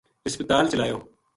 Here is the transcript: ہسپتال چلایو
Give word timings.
ہسپتال 0.27 0.65
چلایو 0.71 0.97